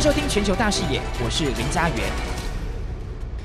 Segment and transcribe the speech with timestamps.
[0.00, 2.10] 收听全球大视野，我是林家元。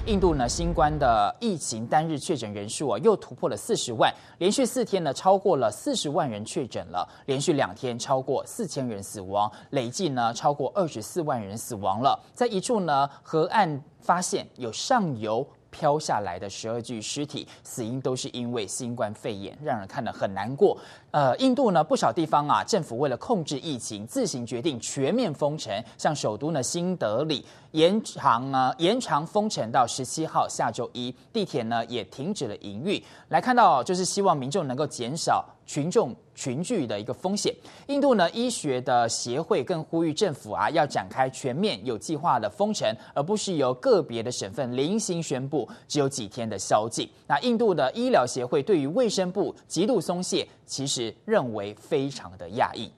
[0.05, 12.17] 印度呢，新冠的疫情单日确诊人数啊，又突破了四十万，连续四天呢，超过了四十万人确诊了，连续两天超过四千人死亡，累计呢超过二十四万人死亡了。
[12.33, 15.45] 在一处呢河岸发现有上游。
[15.71, 20.77] 飘下来的十二具尸体，死因都是因为新冠肺炎，让人看了很难过。
[21.15, 33.01] 呃，印度呢不少地方啊，政府为了控制疫情，自行决定全面封城，像首都呢新德里延长呢延长封城到十七号下周一，地铁呢也停止了营运。
[33.29, 35.45] 来看到就是希望民众能够减少。
[35.67, 37.51] 群众群聚的一个风险，
[37.87, 47.09] 印度呢医学的协会更呼吁政府啊要展开全面有计划的封城，而不是由个别的省份零星宣布只有几天的宵禁。
[47.25, 52.91] 那印度的医疗协会对于卫生部极度松懈，其实认为非常的讶异。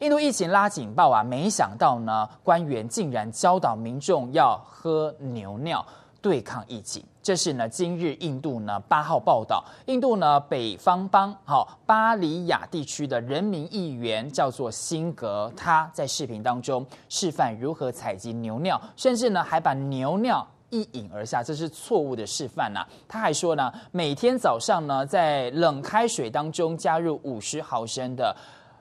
[0.00, 5.84] 印度疫情拉警报啊，没想到呢官员竟然教导民众要喝牛尿。
[6.20, 28.36] 对抗疫情，这是呢今日印度呢八号报道，印度呢北方邦好巴里亚地区的人民议员叫做辛格，他在视频当中示范如何采集牛尿，甚至呢还把牛尿一饮而下，这是错误的示范呐、他还说呢，每天早上呢在冷开水当中加入五十毫升的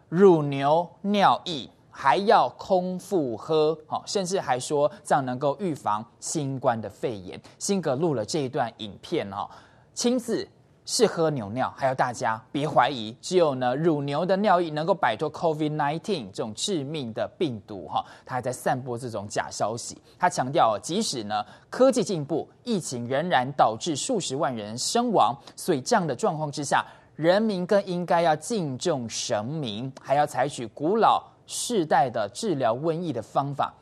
[0.10, 1.70] 乳牛尿液。
[1.94, 7.40] 还要空腹喝，好，甚至还说这样能够预防新冠的肺炎。
[7.60, 9.48] 辛格录了这一段影片，哈，
[9.94, 10.48] 亲自
[10.86, 19.98] 是喝牛尿，还有大家别怀疑，只有呢乳牛的尿液能够摆脱 COVID-19 这种致命的病毒，哈，他还在散播这种假消息。
[20.20, 31.24] 他强调，即使呢科技进步，疫情仍然导致数十万人身亡，所以这样的状况之下，人民更应该要敬重神明，还要采取古老。
[31.48, 33.74] 世代的治疗瘟疫的方法，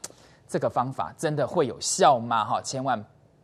[0.47, 2.43] 这个方法真的会有效吗？
[2.43, 2.99] 哈，千万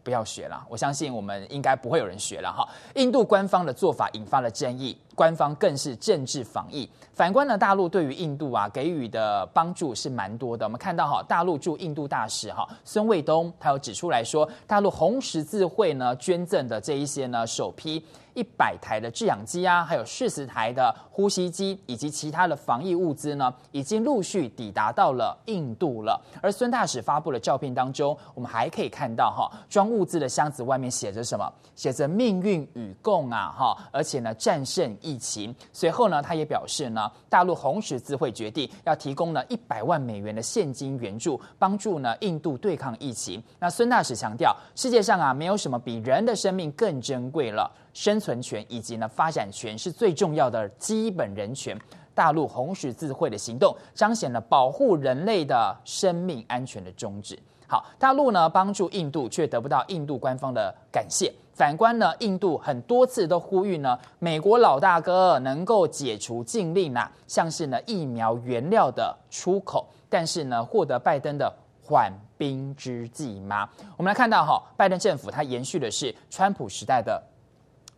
[0.06, 0.64] 不要学了。
[0.70, 2.49] 我相信我们应该不会有人学了。
[2.49, 6.87] 哈，印度官方的做法引发了争议，官方更是政治防疫。
[7.14, 10.65] 反观呢，大陆对于印度啊给予的帮助是蛮多的。
[10.65, 18.05] 我们看到哈，大陆驻印度大使哈孙卫东，他有指出来说，大陆红十字会呢捐赠的这一些呢首批。
[18.33, 26.21] 一百台的制氧机啊，还有四十台的呼吸机，以及其他的防疫物资呢，已经陆续抵达到了印度了。
[26.42, 31.49] 而孙大使发布的照片当中，我们还可以看到哈，装物资的箱子外面写着什么？
[31.77, 35.54] 写着“命运与共”啊，哈，而且呢，战胜疫情。
[35.71, 43.42] 随后呢，他也表示呢，大陆红十字会决定要提供呢一百万美元的现金援助，帮助呢印度对抗疫情。
[43.60, 47.71] 那孙大使强调，世界上啊，没有什么比人的生命更珍贵了。
[47.94, 51.77] 生存权以及呢发展权是最重要的基本人权。
[52.14, 57.38] 大陆红十字会的行动彰显了保护人类的生命安全的宗旨。
[57.67, 61.33] 好，大陆呢帮助印度却得不到印度官方的感谢。
[61.55, 71.49] 反观呢，印度很多次都呼吁呢美国老大哥能够解除禁令呐，像是呢疫苗原料的出口，但是呢获得拜登的
[71.82, 73.70] 缓兵之计吗？
[73.95, 77.23] 我们来看到哈，拜登政府它延续的是川普时代的。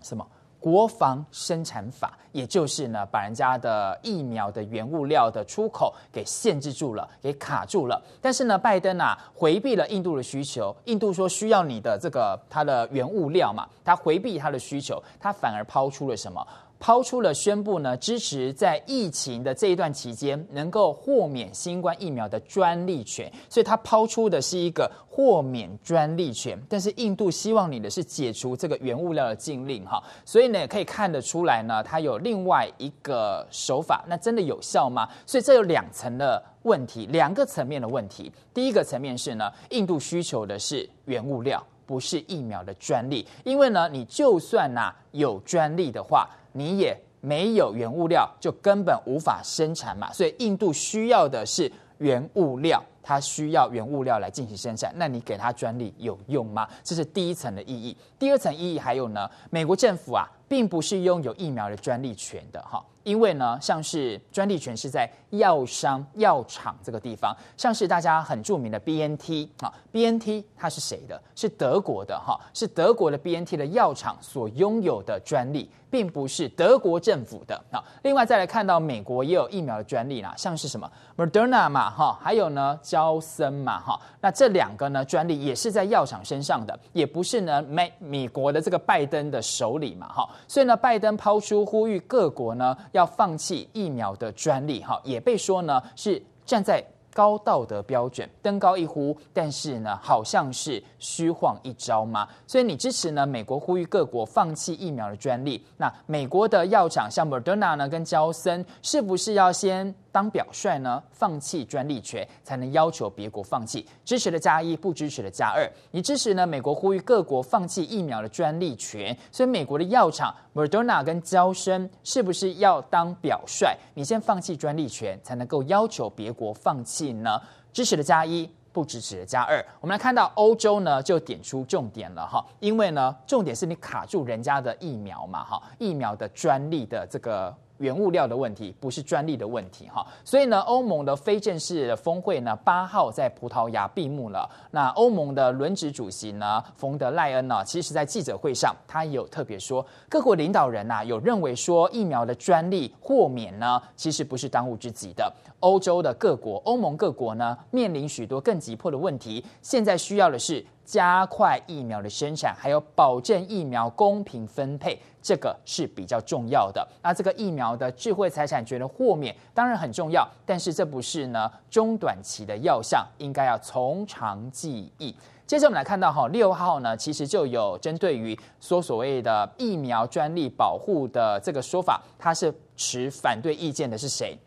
[0.04, 0.24] 什么
[0.60, 8.02] 国防生产法，也就是呢，把人家的疫苗的原物料的出口给限制住了，给卡住了。
[8.22, 10.76] 但是呢，拜登啊，回避了印度的需求。
[10.86, 16.46] 印度说需要你的这个它的原物料嘛，他回避他的需求，他反而抛出了什么？
[16.80, 26.56] 抛出了宣布呢，支持在疫情的这一段期间能够豁免新冠疫苗的专利权，所以他抛出的是一个豁免专利权。
[26.70, 35.10] 但是印度希望你的是解除这个原物料的禁令哈，所以呢可以看得出来呢，它有另外一个手法，那真的有效吗？
[35.26, 38.32] 所以这有两层的问题，两个层面的问题。
[38.54, 46.30] 第一个层面是呢，印度需求的是原物料，不是疫苗的专利，因为呢，你就算呐有专利的话。
[46.58, 50.12] 你也没有原物料，就根本无法生产嘛。
[50.12, 54.92] 所以印度需要的是原物料，它需要原物料来进行生产。
[54.98, 56.68] 那你给它专利有用吗？
[56.84, 57.96] 这是第一层的意义。
[58.20, 62.84] 第二层意义还有呢，美国政府啊，并不是拥有疫苗的专利权的哈。
[63.04, 71.22] 因为呢，像是专利权是在药商、药厂这个地方，像是大家很著名的 BNT 啊，BNT 它是谁的？
[71.34, 77.80] 是德国的哈，是德国的 BNT 的药厂所拥有的专利，并不是德国政府的啊。
[78.04, 92.76] 另外再来看到美国也有疫苗的专利啦，像是什么 Moderna 嘛哈，还有呢娇生嘛哈，那这两个呢专利也是在药厂身上的，也不是呢美美国的这个拜登的手里嘛哈，所以呢拜登抛出呼吁各国呢。
[92.94, 96.84] 要放弃疫苗的专利，哈，也被说呢是站在
[97.14, 102.28] 高道德标准，登高一呼，但是呢，好像是虚晃一招嘛？
[102.48, 103.26] 所以你支持呢？
[103.26, 111.04] 美国呼吁各国放弃疫苗的专利，那美国的药厂像 Moderna 呢，跟娇生，是不是要先当表率呢？
[111.12, 113.86] 放弃专利权，才能要求别国放弃？
[114.04, 115.72] 支持的加一，不支持的加二。
[115.92, 116.48] 你支持呢？
[116.48, 123.68] 美国呼吁各国放弃疫苗的专利权，所以美国的药厂 Moderna 跟娇生，是不是要当表率？
[123.94, 127.40] 你先放弃专利权，才能够要求别国放弃呢？
[127.72, 128.50] 支持的加一。
[128.74, 137.56] 不支持的加二，我们来看到欧洲呢，就点出重点了哈，因为呢，重点是你卡住人家的疫苗嘛哈，疫苗的专利的这个。
[137.78, 144.50] 原物料的问题不是专利的问题哈，所以呢，欧盟的非正式的峰会呢，八号在葡萄牙闭幕了。
[144.72, 155.32] 那欧盟的轮值主席呢，冯德莱恩呢，其实在记者会上，他有特别说，各国领导人呐、啊，有认为说疫苗的专利豁免呢，其实不是当务之急的。
[155.60, 160.66] 欧洲的各国，欧盟各国呢，面临许多更急迫的问题，现在需要的是。
[160.88, 164.98] 加快疫苗的生产，还有保证疫苗公平分配，
[165.28, 166.88] 这个是比较重要的。
[167.04, 175.14] 那这个疫苗的智慧财产权的豁免当然很重要，但是这不是呢中短期的要项，应该要从长计议。
[175.46, 184.38] 接着我们来看到哈，六号呢，其实就有针对于说所谓的疫苗专利保护的这个说法，它是持反对意见的是谁？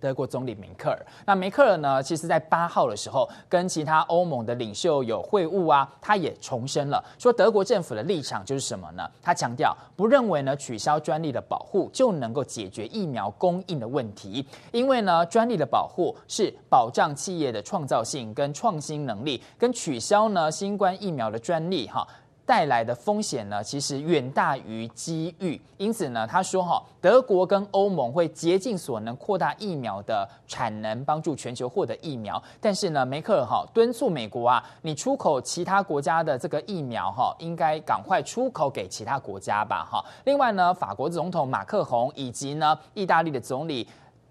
[0.00, 2.02] 德国总理梅克尔，那梅克尔呢？
[2.02, 9.08] 其实，在八号的时候，跟其他欧盟的领袖有会晤啊，他也重申了说，德国政府的立场就是什么呢？
[9.22, 22.06] 他强调不认为呢，取消专利的保护就能够解决疫苗供应的问题，因为呢，专利的保护是保障企业的创造性跟创新能力，跟取消呢新冠疫苗的专利哈。
[22.50, 25.60] 带来的风险呢，其实远大于机遇。
[25.78, 32.42] 因此呢，他说哈，德国跟欧盟会竭尽所能扩大疫苗的产能，帮助全球获得疫苗。
[32.60, 40.04] 但是呢，梅克尔哈敦促美国啊，你出口其他国家的这个疫苗哈，应该赶快出口给其他国家吧哈。
[40.24, 43.86] 另外呢，法国总统马克宏以及呢，意大利的总理。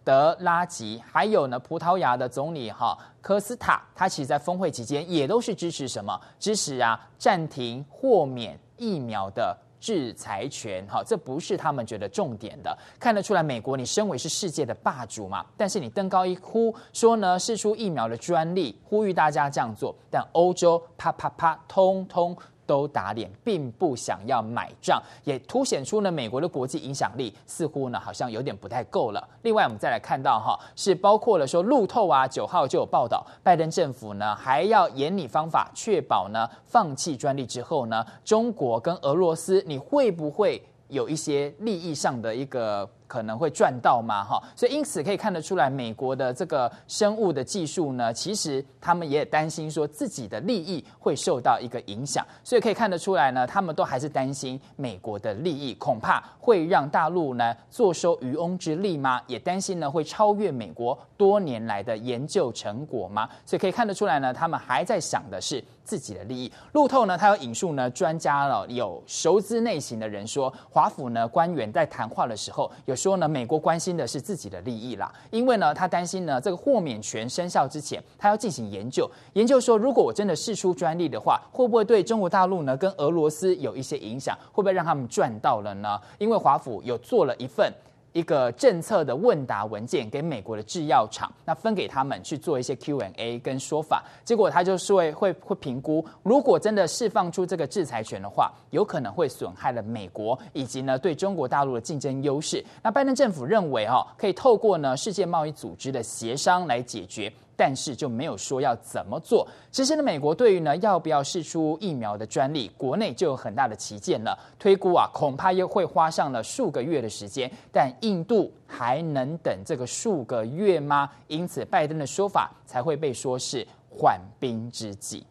[0.09, 6.19] 德拉吉，还有呢，葡萄牙的总理哈科斯塔，他其实在峰会期间也都是支持什么？
[6.39, 10.83] 支持啊，暂停豁免疫苗的制裁权。
[10.87, 12.75] 哈，这不是他们觉得重点的。
[12.99, 22.35] 看得出来，美国你身为是世界的霸主嘛，但是你登高一呼说呢，释出疫苗的专利，呼吁大家这样做，但欧洲啪啪啪，通通。
[22.69, 29.27] 都打脸，并不想要买账，也凸显出呢美国的国际影响力似乎呢好像有点不太够了。
[29.41, 42.87] 另外，我们再来看到哈，是包括了说路透啊，九号就有报道，拜登政府呢还要研拟方法，确保呢放弃专利之后呢，中国跟俄罗斯你会不会有一些利益上的一个？
[43.09, 44.23] 可能会赚到吗？
[44.23, 59.19] 哈，所以因此可以看得出来，美国的这个生物的技术呢，其实他们也担心说自己的利益会受到一个影响，所以可以看得出来呢，他们都还是担心美国的利益恐怕会让大陆呢坐收渔翁之利吗？
[59.25, 63.27] 也担心呢会超越美国多年来的研究成果吗？
[63.43, 66.53] 所以可以看得出来呢，他们还在想的是自己的利益。
[66.73, 72.95] 路透呢，他有引述呢专家了，有熟知内情的人说，华府呢官员在谈话的时候有。
[72.99, 84.37] 说呢，美国关心的是自己的利益啦，因为呢，他担心呢，这个豁免权生效之前，他要进行研究，研究说，如果我真的释出专利的话，会不会对中国大陆呢跟俄罗斯有一些影响？
[84.51, 85.99] 会不会让他们赚到了呢？
[86.17, 87.73] 因为华府有做了一份。
[88.13, 102.63] 一个政策的问答文件给美国的制药厂，那分给他们去做一些 Q&A 跟说法，结果他就是会会会评估，如果真的释放出这个制裁权的话，有可能会损害了美国以及呢对中国大陆的竞争优势。
[102.81, 107.31] 那拜登政府认为哦，可以透过呢世界贸易组织的协商来解决。
[107.59, 109.45] 但是就没有说要怎么做。
[109.69, 114.39] 其实呢，美国对于呢要不要释出疫苗的专利，国内就有很大的旗舰了。
[114.57, 117.51] 推估啊，恐怕又会花上了数个月的时间。
[117.69, 121.09] 但印度还能等这个数个月吗？
[121.27, 125.25] 因此，拜登的说法才会被说是缓兵之计。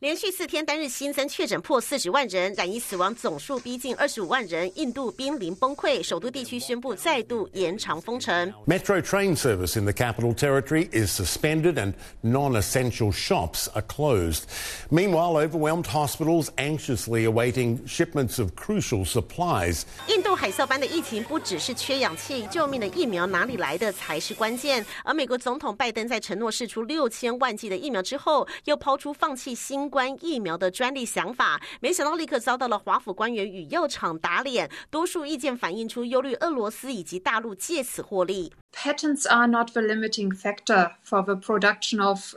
[0.00, 8.52] 连续四天单日新增确诊破四十万人，染疫死亡总数逼近二十五万人，印度濒临崩溃，首都地区宣布再度延长封城。
[8.66, 14.42] Metro train service in the capital territory is suspended and non-essential shops are closed.
[14.90, 19.84] Meanwhile, overwhelmed hospitals anxiously awaiting shipments of crucial supplies.
[20.08, 24.84] 印度海啸般的疫情不只是缺氧气，救命的疫苗哪里来的才是关键。
[25.04, 34.70] 而美国总统拜登在承诺释出六千万剂的疫苗之后，又抛出放弃新关疫苗的专利想法，没想到立刻遭到了华府官员与药厂打脸。
[34.90, 38.52] 多数意见反映出忧虑，俄罗斯以及大陆借此获利。
[38.72, 42.34] Patents are not the limiting factor for the production of,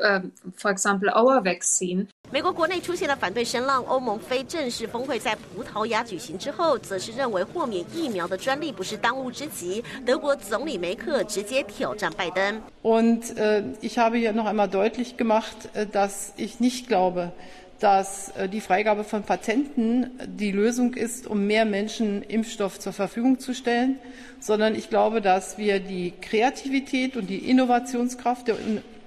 [0.57, 2.07] for example, our vaccine.
[2.30, 9.84] 美国国内出现了反对声浪，欧盟非正式峰会在葡萄牙举行之后，则是认为豁免疫苗的专利不是当务之急。
[10.04, 12.60] 德国总理梅克直接挑战拜登。
[12.82, 13.34] Und
[13.80, 17.30] ich habe hier noch einmal deutlich gemacht, dass ich nicht glaube,
[17.78, 23.52] dass die Freigabe von Patenten die Lösung ist, um mehr Menschen Impfstoff zur Verfügung zu
[23.54, 23.98] stellen,
[24.40, 28.56] sondern ich glaube, dass wir die Kreativität und die Innovationskraft der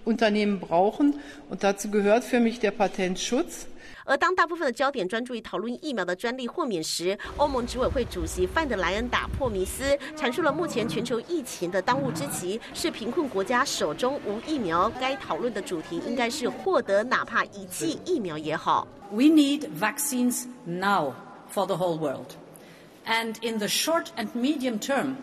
[0.05, 1.21] Unternehmen brauchen.
[1.49, 3.67] Und dazu gehört für mich der Patentschutz.
[4.05, 14.91] 而当大部分的焦点专注于讨论疫苗的专利豁免时，欧盟执委会主席范德莱恩打破迷思，阐述了目前全球疫情的当务之急是贫困国家手中无疫苗。
[15.01, 18.89] 该讨论的主题应该是获得哪怕一剂疫苗也好。
[19.13, 21.13] We need vaccines now
[21.55, 22.35] for the whole world,
[23.07, 25.15] and in the short and medium term,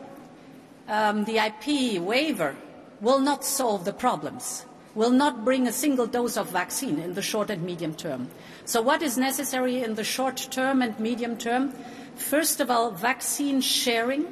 [0.87, 2.53] um, the IP waiver
[3.01, 4.61] will not solve the problems.
[4.99, 8.27] Will not bring a single dose of vaccine in the short and medium term.
[8.65, 11.71] So what is necessary in the short term and medium term?
[12.17, 14.25] First of all, vaccine sharing.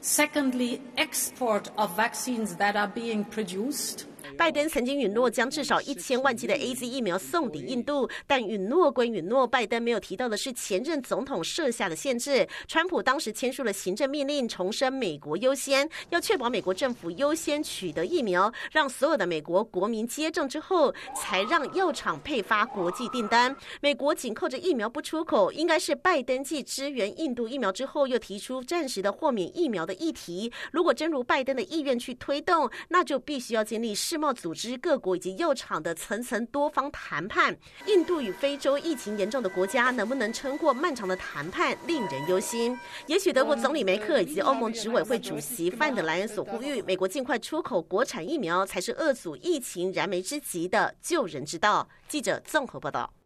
[0.00, 4.06] Secondly, export of vaccines that are being produced.
[4.38, 12.46] 拜登曾经允诺将至少一千万剂的 AZ 疫苗送抵印度，但允诺归允诺，拜登没有提到的是前任总统设下的限制。
[12.68, 23.54] 川普当时签署了行政命令，重申美国优先，要确保美国政府优先取得疫苗，让所有的美国国民接种之后，才让药厂配发国际订单。
[23.80, 30.52] 美国紧扣着疫苗不出口，应该是拜登继支援印度疫苗之后，又提出暂时的豁免疫苗的议题。
[30.70, 34.27] 如果真如拜登的意愿去推动，那就必须要经历世贸。
[34.32, 37.56] 组织各国以及药厂的层层多方谈判，
[37.86, 42.78] 印度与非洲疫情严重的国家能不能撑过漫长的谈判，令人忧心。
[43.06, 51.88] 也许德国总理梅克以及欧盟执委会主席范德莱恩所呼吁，美国尽快出口国产疫苗，才是遏阻疫情燃眉之急的救人之道。
[52.08, 53.17] 记者综合报道。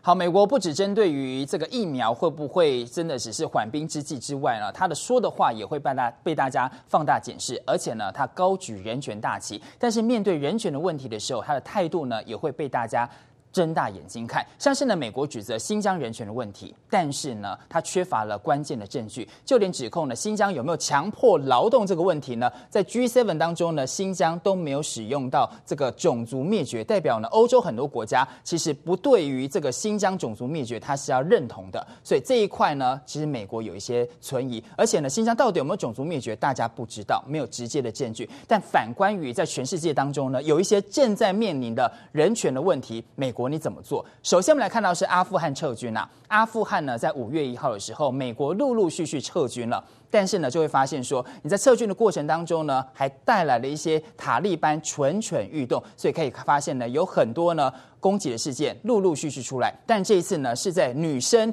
[0.00, 13.08] 好，美国不只针对于这个疫苗会不会真的只是缓兵之计之外呢，他的说的话也会被大被大家放大检视，而且呢，他高举人权大旗，但是面对人权的问题的时候，他的态度呢也会被大家。
[13.54, 43.43] 睁大眼睛看，像是呢，美国指责新疆人权的问题，但是呢，他缺乏了关键的证据，就连指控呢，新疆有没有强迫劳动这个问题呢，在 G7 当中呢，新疆都没有使用到这个种族灭绝，代表呢，欧洲很多国家其实不对于这个新疆种族灭绝，它是要认同的，所以这一块呢，其实美国有一些存疑，而且呢，新疆到底有没有种族灭绝，大家不知道，没有直接的证据，但反观于在全世界当中呢，有一些正在面临的人权的问题，美国。
[43.48, 44.04] 你怎么做？
[44.22, 46.08] 首先，我们来看到是阿富汗撤军啊。
[46.28, 49.84] 阿富汗呢，在五月一号的时候，美国陆陆续续撤军了。
[50.10, 55.82] 但是呢，就会发现说，你在撤军的过程当中呢，还带来了一些塔利班蠢蠢欲动。
[55.96, 59.74] 所以可以发现呢，有很多呢攻击的事件陆陆续续出来。
[59.86, 61.52] 但这一次呢，是在女生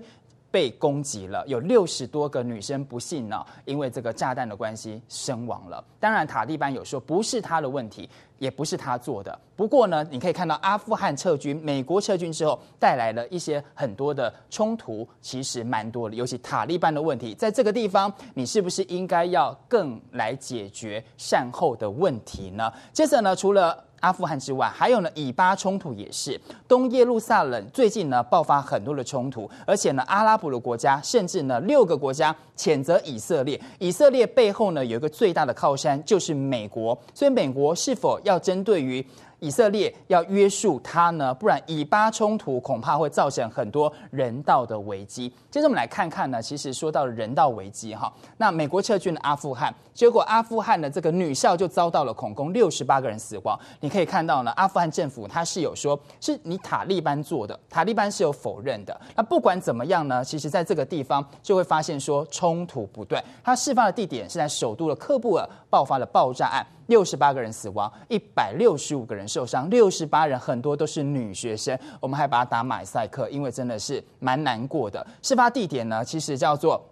[0.52, 5.84] 被攻击了，有六十多个女生不幸呢，因为这个炸弹的关系身亡了。
[6.00, 8.10] 当然，塔利班有说不是他的问题。
[8.42, 9.40] 也不是他做的。
[9.56, 16.16] 不过呢，你可以看到阿富汗撤军，美国撤军之后带来了一些很多的冲突，其实蛮多的。
[16.16, 22.74] 尤其塔利班的问题，在这个地方，你是不是应该要更来解决善后的问题呢？
[22.92, 26.42] 接着呢，除了阿富汗之外，还有呢，以巴冲突也是。
[26.68, 33.62] 东耶路撒冷最近呢爆发很多的冲突，而且呢，阿拉伯的国家甚至呢六个国家谴责以色列。
[33.78, 39.06] 以色列背后呢有一个最大的靠山就是美国，所以美国是否要要针对于
[39.40, 41.34] 以色列要约束他呢？
[41.34, 45.28] 不然以巴冲突恐怕会造成很多人道的危机。
[45.50, 53.60] 接着我们来看看呢，其实说到人道危机哈，那美国撤军了阿富汗，结果阿富汗的这个女校就遭到了恐攻，六十八个人死亡。
[53.80, 59.02] 你可以看到呢，阿富汗政府他是有说是你塔利班做的，塔利班是有否认的。
[59.16, 63.24] 那不管怎么样呢，其实在这个地方就会发现说冲突不断。
[63.44, 66.64] 他事发的地点是在首都的喀布尔爆发了爆炸案。
[66.92, 75.08] 六十八个人死亡，一百六十五个人受伤，六十八人很多都是女学生，我们还把它打马赛克，因为真的是蛮难过的。
[75.22, 76.86] 事发地点呢，其实叫做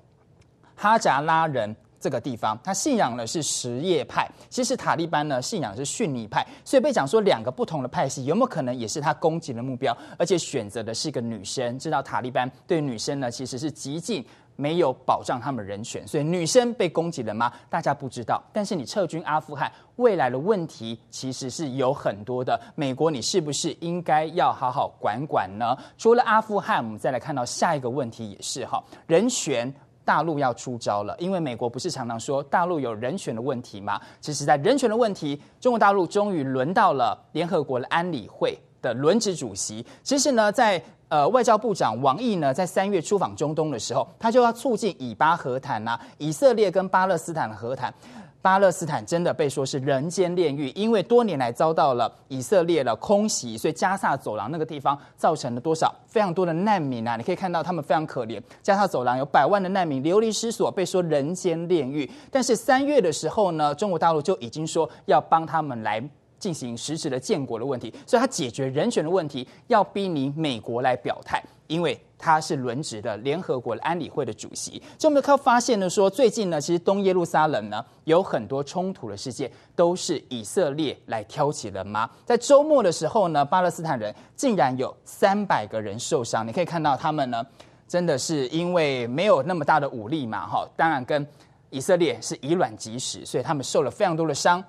[0.74, 9.94] 哈扎拉人这个地方，他信仰的是什叶派，其实塔利班呢信仰的是逊尼派，所以被讲说两个不同的派系，有没有可能也是他攻击的目标？
[10.18, 14.26] 而且选择的是一个女生，知道塔利班对女生呢其实是极尽。
[14.60, 17.50] 没有保障他们人权，所以女生被攻击了吗？
[17.70, 18.44] 大家不知道。
[18.52, 22.60] 但是你撤军阿富汗，未来的问题其实是有很多的。
[22.76, 25.78] 美国，你是不是应该要好好管管呢？
[25.98, 29.74] 除了阿富汗，我们再来看到下一个问题，也是哈人权。
[30.06, 34.02] 大陆要出招了，因为美国不是常常说大陆有人权的问题吗？
[34.20, 39.86] 其实，在人权的问题，中国大陆终于轮到了联合国的安理会的轮值主席。
[40.04, 47.94] 其实呢，在呃外交部长王毅呢，在三月出访中东的时候，他就要促进以巴和谈呐、以色列跟巴勒斯坦的和谈。
[48.42, 57.18] 巴勒斯坦真的被说是人间炼狱，因为多年来遭到了以色列的空袭，所以加萨走廊那个地方造成了多少非常多的难民啊！
[57.18, 62.10] 你可以看到他们非常可怜，加萨走廊有百万的难民流离失所，被说人间炼狱。
[62.32, 66.02] 但是三月的时候呢，中国大陆就已经说要帮他们来
[66.40, 72.00] 进行实质的建国的问题，所以他解决人权的问题要逼你美国来表态，因为。
[72.22, 82.10] 他是轮值的联合国的安理会的主席，就我们可以发现呢，说最近呢，其实东耶路撒冷呢有很多冲突的事件，都是以色列来挑起的吗？
[82.26, 87.42] 在周末的时候呢，巴勒斯坦人竟然有三百个人受伤，你可以看到他们呢，
[87.88, 91.26] 真的是因为没有那么大的武力嘛，哈，当然跟
[91.70, 94.62] 以色列是以卵击石，所以他们受了非常多的伤。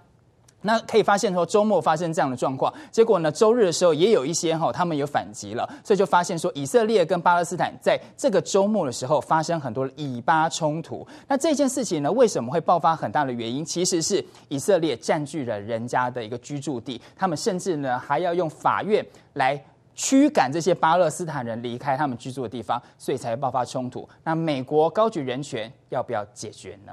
[0.62, 11.06] 那可以发现说，周末发生这样的状况，结果呢，周日的时候也有一些哈，他们有反击了，所以就发现说，以色列跟巴勒斯坦在这个周末的时候发生很多以巴冲突。
[11.26, 19.58] 那这件事情呢，为什么会爆发很大的原因，其实是以色列占据了人家的一个居住地，他们甚至呢还要用法院来
[19.94, 24.08] 驱赶这些巴勒斯坦人离开他们居住的地方，所以才会爆发冲突。
[24.24, 26.92] 那美国高举人权，要不要解决呢？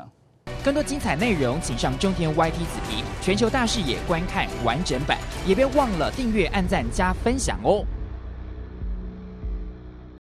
[0.68, 7.86] 更多精彩内容，请上中天 YT 子皮全球大视野观看完整版，也别忘了订阅、按赞、加分享哦。